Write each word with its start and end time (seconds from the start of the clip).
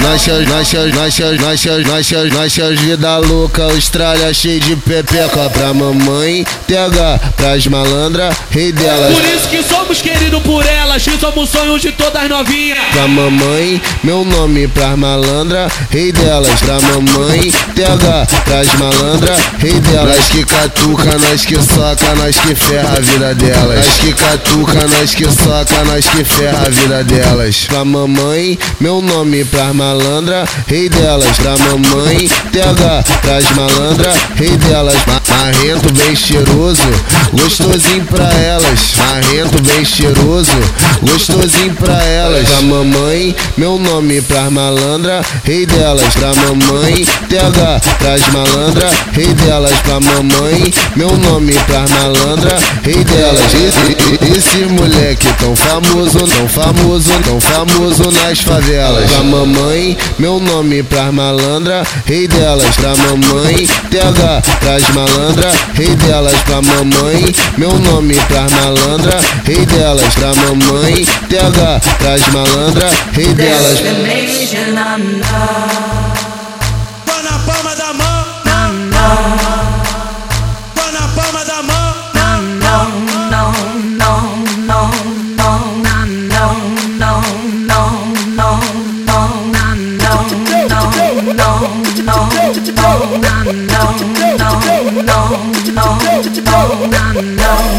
Nós 0.00 0.26
nós 0.26 0.72
nós 0.94 1.18
nós 1.18 1.64
nós 2.04 2.56
nós 2.56 2.78
vida 2.80 3.18
louca, 3.18 3.64
Austrália 3.64 4.32
cheio 4.32 4.60
de 4.60 4.76
pepeca 4.76 5.50
pra 5.50 5.74
mamãe, 5.74 6.44
TH 6.66 7.32
pras 7.36 7.66
malandra, 7.66 8.30
rei 8.50 8.72
delas. 8.72 9.14
Por 9.14 9.24
isso 9.24 9.48
que 9.48 9.62
somos 9.62 10.00
queridos 10.00 10.42
por 10.42 10.64
elas, 10.64 11.02
que 11.02 11.18
somos 11.18 11.48
sonhos 11.50 11.80
de 11.82 11.92
todas 11.92 12.28
novinhas. 12.28 12.78
Pra 12.92 13.08
mamãe, 13.08 13.80
meu 14.02 14.24
nome 14.24 14.68
pras 14.68 14.96
malandra, 14.98 15.68
rei 15.90 16.12
delas. 16.12 16.60
Pra 16.60 16.80
mamãe, 16.80 17.50
TH 17.74 18.26
pras 18.44 18.74
malandra, 18.74 19.36
rei 19.58 19.80
delas. 19.80 20.16
Nós 20.16 20.28
que 20.28 20.44
catuca, 20.44 21.18
nós 21.18 21.44
que 21.44 21.56
soca, 21.56 22.14
nós 22.16 22.38
que 22.38 22.54
ferra 22.54 22.96
a 22.96 23.00
vida 23.00 23.34
delas. 23.34 23.86
Nós 23.86 23.98
que 23.98 24.12
catuca, 24.12 24.86
nós 24.86 25.14
que 25.14 25.24
soca, 25.24 25.84
nós 25.84 26.06
que 26.06 26.24
ferra 26.24 26.66
a 26.66 26.70
vida 26.70 27.04
delas. 27.04 27.64
Pra 27.66 27.84
mamãe, 27.86 28.58
meu 28.80 29.00
nome 29.00 29.44
pras 29.44 29.74
malandra, 29.74 30.44
rei 30.66 30.88
delas. 30.88 31.36
Pra 31.38 31.56
mamãe, 31.56 32.28
TH 32.52 33.04
pras 33.22 33.44
malandra, 33.52 34.12
rei 34.34 34.50
delas. 34.56 34.96
Ma- 35.06 35.22
Marrento 35.36 35.92
bem 35.92 36.16
cheiroso, 36.16 36.82
gostosinho 37.32 38.04
pra 38.06 38.24
elas. 38.32 38.94
Marrento 38.96 39.62
bem 39.62 39.84
cheiroso, 39.84 40.50
gostosinho 41.02 41.74
pra 41.74 42.02
elas. 42.02 42.48
Pra 42.48 42.62
mamãe, 42.62 43.36
meu 43.56 43.78
nome 43.78 44.20
pras 44.22 44.50
malandra, 44.50 45.22
rei 45.44 45.64
delas. 45.66 46.14
Pra 46.14 46.32
mamãe, 46.34 47.06
TH 47.28 47.80
pras 47.98 48.22
malandra, 48.32 48.90
rei 49.12 49.32
delas. 49.34 49.74
Pra 49.84 50.00
mamãe, 50.00 50.72
meu 50.96 51.16
nome 51.16 51.52
pras 51.66 51.90
malandra, 51.90 52.58
rei 52.82 53.04
delas. 53.04 53.54
Esse, 53.54 54.38
esse 54.38 54.64
moleque 54.64 55.28
tão 55.38 55.54
famoso, 55.54 56.18
tão 56.26 56.48
famoso, 56.48 57.10
tão 57.24 57.40
famoso 57.40 57.75
nas 57.78 58.40
favelas. 58.40 59.10
Pra 59.10 59.22
mamãe, 59.22 59.96
meu 60.18 60.40
nome 60.40 60.82
pras 60.82 61.12
malandra, 61.12 61.84
rei 62.04 62.26
delas. 62.26 62.76
Pra 62.76 62.94
mamãe, 62.96 63.66
TH 63.90 64.42
pras 64.60 64.88
malandra, 64.90 65.52
rei 65.74 65.94
delas. 65.96 66.36
Pra 66.42 66.62
mamãe, 66.62 67.34
meu 67.56 67.78
nome 67.78 68.14
pras 68.28 68.52
malandra, 68.52 69.20
rei 69.44 69.66
delas. 69.66 70.14
Pra 70.14 70.34
mamãe, 70.34 71.04
TH 71.28 71.80
pras 71.98 72.26
malandra, 72.28 72.90
rei 73.12 73.34
delas. 73.34 73.78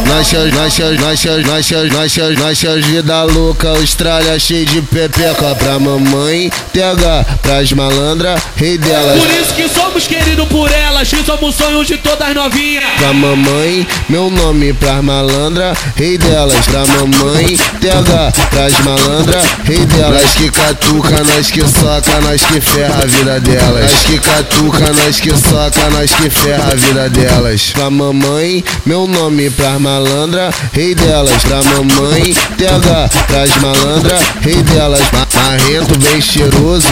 Nós 0.08 0.34
nós 0.34 0.78
nós 1.00 1.26
nós 1.44 1.72
nós 1.92 2.38
nós 2.38 2.86
vida 2.86 3.24
louca, 3.24 3.70
Austrália 3.70 4.40
cheio 4.40 4.66
de 4.66 4.82
pepeca 4.82 5.56
pra 5.56 5.80
mamãe, 5.80 6.50
TH 6.74 7.38
pras 7.42 7.72
malandra, 7.72 8.36
rei 8.56 8.78
delas. 8.78 9.20
Por 9.20 9.32
isso 9.32 9.54
que 9.54 9.70
somos 9.70 10.08
queridos 10.08 10.48
por 10.48 10.67
elas, 10.98 11.26
somos 11.26 11.56
sonhos 11.56 11.86
de 11.88 11.98
todas 11.98 12.34
novinhas. 12.34 12.84
Pra 12.98 13.14
mamãe, 13.14 13.88
meu 14.10 14.32
nome 14.32 14.74
pras 14.74 15.04
malandra, 15.04 15.74
rei 15.96 16.18
delas. 16.18 16.66
Pra 16.66 16.86
mamãe, 16.88 17.56
TH 17.80 18.32
pras 18.50 18.80
malandra, 18.80 19.42
rei 19.64 19.86
delas. 19.86 20.32
Que 20.32 20.50
catuca, 20.50 21.24
nós 21.24 21.52
que 21.52 21.62
soca, 21.62 22.20
nós 22.22 22.42
que 22.42 22.60
ferra 22.60 23.04
a 23.04 23.06
vida 23.06 23.40
delas. 23.40 23.92
Nós 23.92 24.04
que 24.04 24.18
catuca, 24.18 24.94
nós 24.94 25.20
que 25.20 25.30
soca, 25.30 25.90
nós 25.92 26.12
que 26.12 26.30
ferra 26.32 26.72
a 26.72 26.76
vida 26.76 27.10
delas. 27.10 27.72
Pra 27.74 27.90
mamãe, 27.92 28.64
meu 28.86 29.06
nome 29.08 29.50
pras 29.52 29.80
malandra, 29.80 30.50
rei 30.74 30.96
delas. 30.96 31.44
Pra 31.44 31.62
mamãe, 31.64 32.34
TH 32.58 33.10
pras 33.28 33.56
malandra, 33.58 34.20
rei 34.42 34.62
delas. 34.64 35.02
Ma- 35.14 35.28
Marrento 35.38 35.98
bem 36.00 36.20
cheiroso, 36.20 36.88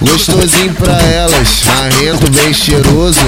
gostosinho 0.00 0.72
pra 0.74 0.98
elas. 1.02 1.62
Marrento 1.66 2.30
bem 2.30 2.52
cheiroso, 2.52 3.20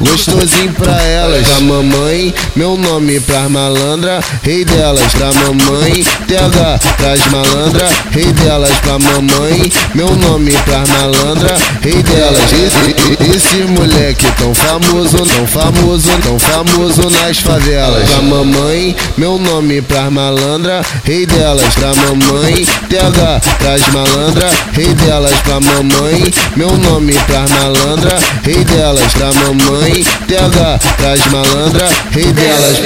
gostosinho 0.00 0.72
pra 0.72 1.02
elas. 1.02 1.46
Pra 1.46 1.60
mamãe, 1.60 2.34
meu 2.56 2.76
nome 2.76 3.20
pras 3.20 3.50
malandra, 3.50 4.20
rei 4.42 4.64
delas. 4.64 5.12
Pra 5.12 5.32
mamãe, 5.32 6.04
TH 6.26 6.78
pras 6.96 7.26
malandra, 7.30 7.88
rei 8.10 8.32
delas. 8.32 8.76
Pra 8.80 8.98
mamãe, 8.98 9.72
meu 9.94 10.14
nome 10.16 10.52
pras 10.64 10.88
malandra, 10.88 11.56
rei 11.82 12.02
delas. 12.02 12.52
Esse, 12.52 13.36
esse 13.36 13.56
moleque 13.64 14.26
tão 14.38 14.54
famoso, 14.54 15.18
tão 15.18 15.46
famoso, 15.46 16.10
tão 16.22 16.38
famoso 16.38 17.10
nas 17.10 17.38
favelas. 17.38 18.08
Pra 18.08 18.22
mamãe, 18.22 18.96
meu 19.16 19.38
nome 19.38 19.80
pras 19.82 20.12
malandra, 20.12 20.82
rei 21.04 21.26
delas. 21.26 21.74
Pra 21.74 21.94
mamãe, 21.94 22.66
TH 22.88 23.40
pras 23.58 23.86
malandra, 23.88 24.50
rei 24.72 24.94
delas. 24.94 25.34
Pra 25.40 25.60
mamãe, 25.60 26.32
meu 26.56 26.76
nome 26.76 27.14
pras 27.26 27.50
malandra, 27.50 28.18
rei 28.42 28.64
delas. 28.64 29.12
Pra 29.12 29.32
mamãe, 29.32 29.69
TH 29.70 30.96
pras 30.96 31.26
malandra, 31.26 31.88
rei 32.10 32.32
delas. 32.32 32.78